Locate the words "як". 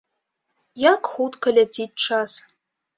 0.85-1.01